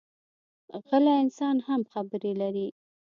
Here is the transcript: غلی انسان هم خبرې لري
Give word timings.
غلی 0.85 1.13
انسان 1.23 1.55
هم 1.67 1.81
خبرې 1.91 2.31
لري 2.41 2.67